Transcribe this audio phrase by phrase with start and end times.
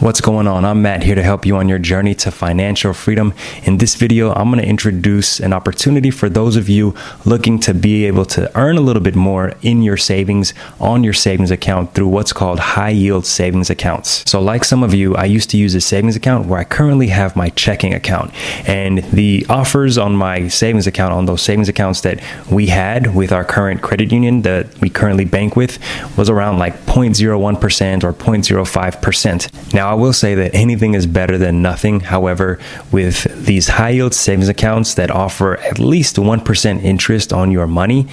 [0.00, 0.64] What's going on?
[0.64, 3.34] I'm Matt here to help you on your journey to financial freedom.
[3.64, 6.94] In this video, I'm going to introduce an opportunity for those of you
[7.26, 11.12] looking to be able to earn a little bit more in your savings on your
[11.12, 14.24] savings account through what's called high yield savings accounts.
[14.26, 17.08] So, like some of you, I used to use a savings account where I currently
[17.08, 18.32] have my checking account.
[18.66, 23.32] And the offers on my savings account, on those savings accounts that we had with
[23.32, 25.78] our current credit union that we currently bank with,
[26.16, 29.74] was around like 0.01% or 0.05%.
[29.74, 31.98] Now, I will say that anything is better than nothing.
[31.98, 32.60] However,
[32.92, 38.06] with these high yield savings accounts that offer at least 1% interest on your money,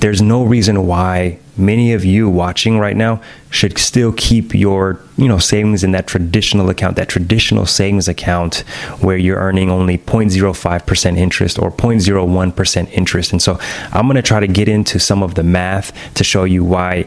[0.00, 3.20] there's no reason why many of you watching right now
[3.50, 8.64] should still keep your you know savings in that traditional account that traditional savings account
[9.00, 13.58] where you're earning only 0.05% interest or 0.01% interest and so
[13.92, 17.04] i'm going to try to get into some of the math to show you why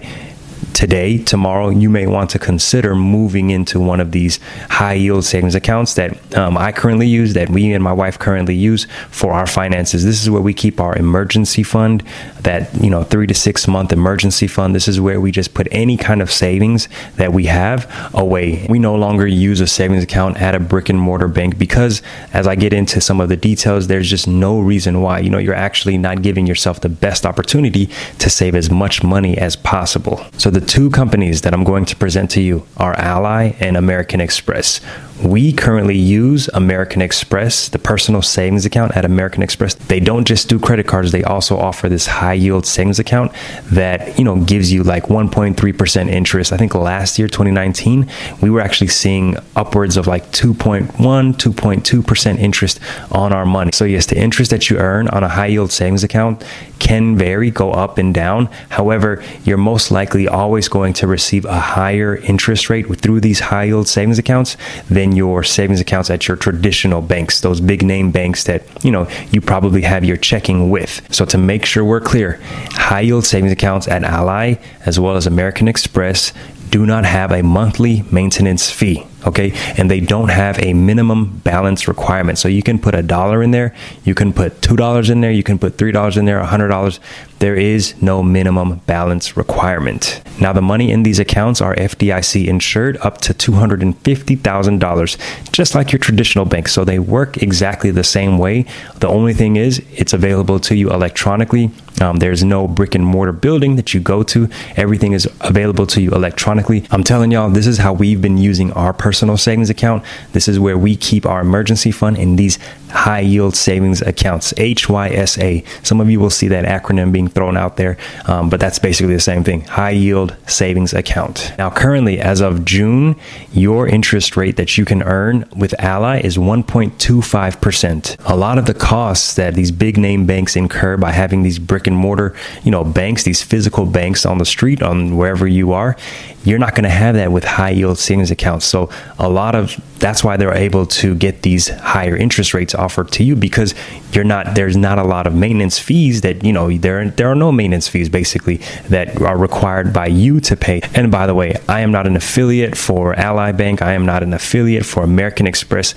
[0.74, 5.56] today, tomorrow, you may want to consider moving into one of these high yield savings
[5.56, 9.48] accounts that um, I currently use, that we and my wife currently use for our
[9.48, 10.04] finances.
[10.04, 12.04] This is where we keep our emergency fund,
[12.42, 14.76] that, you know, three to six month emergency fund.
[14.76, 18.66] This is where we just put any kind of savings that we have away.
[18.70, 22.02] We no longer use a savings account at a brick and mortar bank because,
[22.34, 25.20] as I get into some of the details, there's just no reason why.
[25.20, 29.38] You know, you're actually not giving yourself the best opportunity to save as much money
[29.38, 30.26] as possible.
[30.38, 34.20] So the two companies that I'm going to present to you are Ally and American
[34.22, 34.80] Express.
[35.24, 39.74] We currently use American Express, the personal savings account at American Express.
[39.74, 43.32] They don't just do credit cards, they also offer this high yield savings account
[43.72, 46.52] that, you know, gives you like 1.3% interest.
[46.52, 48.10] I think last year, 2019,
[48.42, 53.72] we were actually seeing upwards of like 2.1, 2.2% interest on our money.
[53.72, 56.44] So, yes, the interest that you earn on a high yield savings account
[56.80, 58.48] can vary, go up and down.
[58.70, 63.64] However, you're most likely always going to receive a higher interest rate through these high
[63.64, 64.58] yield savings accounts
[64.90, 69.08] than your savings accounts at your traditional banks, those big name banks that, you know,
[69.32, 71.02] you probably have your checking with.
[71.14, 72.40] So to make sure we're clear,
[72.72, 76.34] high yield savings accounts at Ally as well as American Express
[76.70, 79.54] do not have a monthly maintenance fee okay?
[79.78, 82.38] And they don't have a minimum balance requirement.
[82.38, 83.74] So you can put a dollar in there
[84.04, 86.46] you can put two dollars in there you can put three dollars in there a
[86.46, 87.00] hundred dollars.
[87.40, 90.22] There is no minimum balance requirement.
[90.40, 96.00] Now the money in these accounts are fdic insured up to $250000 just like your
[96.00, 96.70] traditional bank.
[96.70, 98.66] So they work exactly the same way.
[99.00, 101.72] The only thing is it's available to you electronically.
[102.02, 104.50] Um, there's no brick and mortar building that you go to.
[104.76, 106.86] Everything is available to you electronically.
[106.92, 110.04] I'm telling y'all this is how we've been using our personal personal savings account.
[110.32, 112.58] This is where we keep our emergency fund in these
[112.90, 115.64] high yield savings accounts, HYSA.
[115.86, 119.14] Some of you will see that acronym being thrown out there, um, but that's basically
[119.14, 121.54] the same thing high yield savings account.
[121.60, 123.16] Now, currently, as of June,
[123.52, 128.16] your interest rate that you can earn with Ally is 1.25%.
[128.26, 131.86] A lot of the costs that these big name banks incur by having these brick
[131.86, 135.96] and mortar, you know, banks, these physical banks on the street, on wherever you are,
[136.44, 138.66] you're not going to have that with high yield savings accounts.
[138.66, 143.12] So a lot of that's why they're able to get these higher interest rates offered
[143.12, 143.74] to you because
[144.12, 147.36] you're not there's not a lot of maintenance fees that you know there there are
[147.36, 148.58] no maintenance fees basically
[148.90, 150.82] that are required by you to pay.
[150.94, 153.82] And by the way, I am not an affiliate for Ally Bank.
[153.82, 155.96] I am not an affiliate for American Express.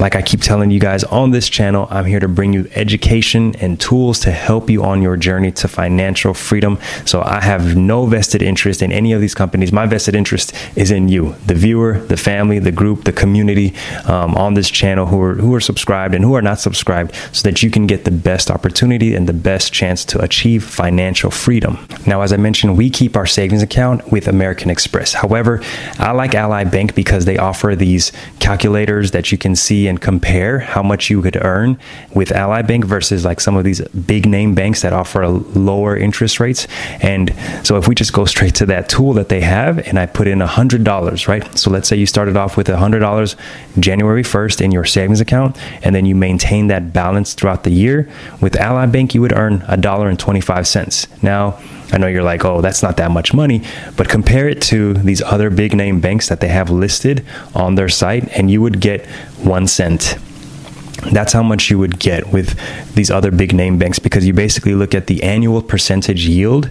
[0.00, 3.54] Like I keep telling you guys on this channel, I'm here to bring you education
[3.56, 6.78] and tools to help you on your journey to financial freedom.
[7.04, 9.72] So I have no vested interest in any of these companies.
[9.72, 13.74] My vested interest is in you, the viewer, the family, the group, the community
[14.06, 17.42] um, on this channel who are who are subscribed and who are not subscribed, so
[17.42, 21.78] that you can get the best opportunity and the best chance to achieve financial freedom.
[22.06, 25.12] Now, as I mentioned, we keep our savings account with American Express.
[25.12, 25.62] However,
[25.98, 30.60] I like Ally Bank because they offer these calculators that you can see and compare
[30.60, 31.78] how much you could earn
[32.14, 36.40] with Ally Bank versus like some of these big name banks that offer lower interest
[36.40, 36.66] rates.
[37.02, 37.34] And
[37.64, 40.28] so if we just go straight to that tool that they have and I put
[40.28, 41.58] in a $100, right?
[41.58, 43.36] So let's say you started off with a $100
[43.80, 48.08] January 1st in your savings account and then you maintain that balance throughout the year.
[48.40, 51.08] With Ally Bank, you would earn a dollar and 25 cents.
[51.22, 51.60] Now,
[51.92, 53.62] I know you're like, oh, that's not that much money,
[53.96, 57.88] but compare it to these other big name banks that they have listed on their
[57.88, 59.06] site, and you would get
[59.42, 60.16] one cent.
[61.12, 62.58] That's how much you would get with
[62.94, 66.70] these other big name banks because you basically look at the annual percentage yield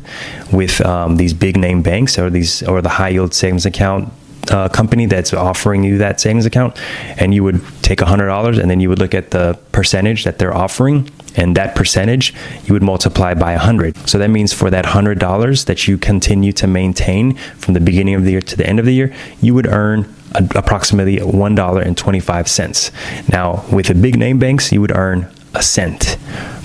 [0.54, 4.13] with um, these big name banks or these or the high yield savings account
[4.49, 6.79] uh, company that's offering you that savings account,
[7.17, 10.55] and you would take $100 and then you would look at the percentage that they're
[10.55, 12.33] offering and that percentage
[12.65, 16.67] you would multiply by 100 so that means for that $100 that you continue to
[16.67, 19.67] maintain from the beginning of the year to the end of the year you would
[19.67, 23.31] earn approximately $1.25.
[23.31, 26.17] Now, with the big name banks, you would earn a cent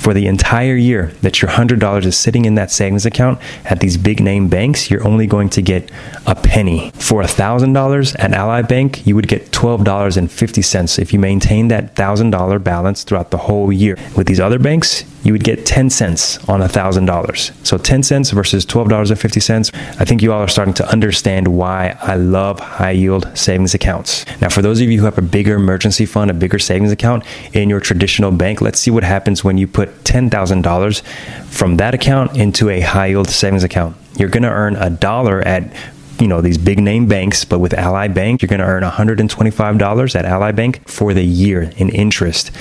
[0.04, 3.96] for the entire year that your $100 is sitting in that savings account at these
[3.96, 5.90] big name banks, you're only going to get
[6.26, 6.90] a penny.
[6.96, 13.02] For $1,000 at Ally Bank, you would get $12.50 if you maintain that $1,000 balance
[13.02, 13.96] throughout the whole year.
[14.14, 17.66] With these other banks, you would get 10 cents on $1,000.
[17.66, 19.74] So 10 cents versus $12.50.
[20.00, 24.26] I think you all are starting to understand why I love high yield savings accounts.
[24.40, 27.24] Now, for those of you who have a bigger emergency fund, a bigger savings account
[27.54, 31.02] in your traditional bank, let's see what happens when you put $10,000
[31.46, 33.96] from that account into a high yield savings account.
[34.18, 35.74] You're going to earn a dollar at
[36.20, 40.14] you know these big name banks but with ally bank you're going to earn $125
[40.14, 42.52] at ally bank for the year in interest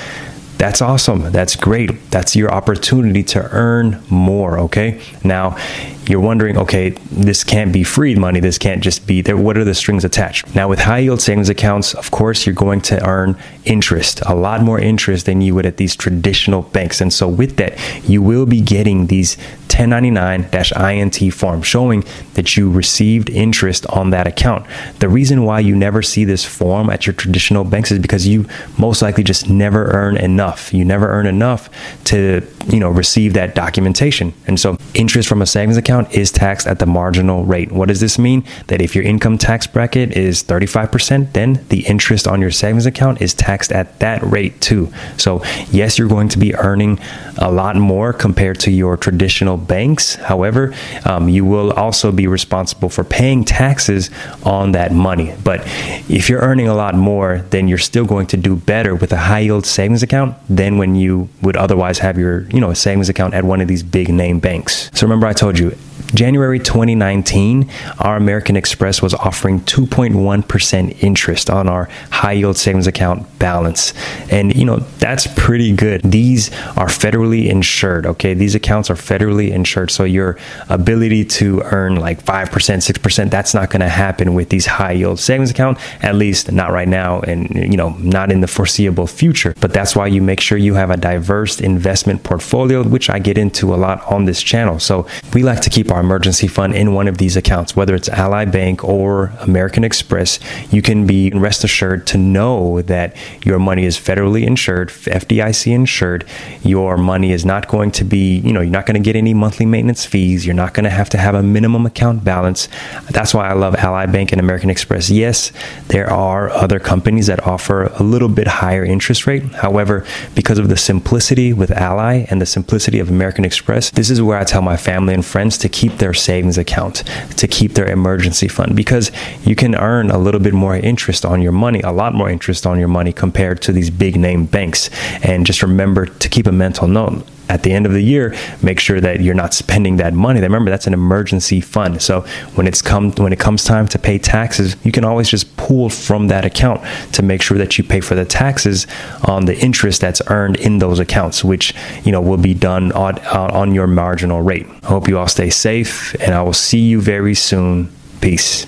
[0.57, 1.31] that's awesome.
[1.31, 2.09] That's great.
[2.11, 4.59] That's your opportunity to earn more.
[4.59, 5.01] Okay.
[5.23, 5.57] Now,
[6.05, 8.39] you're wondering, okay, this can't be free money.
[8.39, 9.37] This can't just be there.
[9.37, 10.53] What are the strings attached?
[10.53, 14.61] Now, with high yield savings accounts, of course, you're going to earn interest, a lot
[14.61, 16.99] more interest than you would at these traditional banks.
[16.99, 17.77] And so, with that,
[18.07, 19.37] you will be getting these
[19.73, 22.03] 1099 INT forms showing
[22.35, 24.65] that you received interest on that account.
[24.99, 28.45] The reason why you never see this form at your traditional banks is because you
[28.77, 30.73] most likely just never earn enough.
[30.73, 31.69] You never earn enough
[32.05, 34.33] to, you know, receive that documentation.
[34.45, 37.71] And so, interest from a savings account account is taxed at the marginal rate.
[37.71, 38.43] What does this mean?
[38.67, 43.21] That if your income tax bracket is 35%, then the interest on your savings account
[43.21, 44.91] is taxed at that rate too.
[45.17, 46.99] So, yes, you're going to be earning
[47.37, 50.15] a lot more compared to your traditional banks.
[50.15, 50.73] However,
[51.05, 54.09] um, you will also be responsible for paying taxes
[54.43, 55.35] on that money.
[55.43, 55.61] But
[56.09, 59.17] if you're earning a lot more, then you're still going to do better with a
[59.17, 63.35] high yield savings account than when you would otherwise have your, you know, savings account
[63.35, 64.89] at one of these big name banks.
[64.93, 65.75] So remember I told you
[66.13, 67.69] January 2019,
[67.99, 73.93] our American Express was offering 2.1% interest on our high yield savings account balance.
[74.29, 76.01] And, you know, that's pretty good.
[76.03, 78.33] These are federally insured, okay?
[78.33, 79.91] These accounts are federally insured.
[79.91, 80.37] So your
[80.69, 85.19] ability to earn like 5%, 6%, that's not going to happen with these high yield
[85.19, 89.55] savings account, at least not right now and, you know, not in the foreseeable future.
[89.59, 93.37] But that's why you make sure you have a diverse investment portfolio, which I get
[93.37, 94.79] into a lot on this channel.
[94.79, 98.09] So we like to keep our emergency fund in one of these accounts, whether it's
[98.09, 100.39] Ally Bank or American Express,
[100.71, 106.25] you can be rest assured to know that your money is federally insured, FDIC insured.
[106.61, 109.33] Your money is not going to be, you know, you're not going to get any
[109.33, 110.45] monthly maintenance fees.
[110.45, 112.67] You're not going to have to have a minimum account balance.
[113.09, 115.09] That's why I love Ally Bank and American Express.
[115.09, 115.51] Yes,
[115.87, 119.43] there are other companies that offer a little bit higher interest rate.
[119.43, 124.21] However, because of the simplicity with Ally and the simplicity of American Express, this is
[124.21, 127.03] where I tell my family and friends to keep their savings account,
[127.35, 129.11] to keep their emergency fund, because
[129.43, 132.65] you can earn a little bit more interest on your money, a lot more interest
[132.65, 134.89] on your money compared to these big name banks.
[135.21, 138.79] And just remember to keep a mental note at the end of the year, make
[138.79, 140.41] sure that you're not spending that money.
[140.41, 142.01] Remember, that's an emergency fund.
[142.01, 142.21] So
[142.55, 145.89] when it's come when it comes time to pay taxes, you can always just pull
[145.89, 146.81] from that account
[147.13, 148.87] to make sure that you pay for the taxes
[149.25, 151.73] on the interest that's earned in those accounts, which
[152.03, 154.67] you know will be done on, uh, on your marginal rate.
[154.83, 157.89] I hope you all stay safe, and I will see you very soon.
[158.21, 158.65] Peace.